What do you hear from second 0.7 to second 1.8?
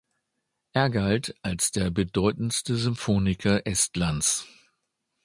Er galt als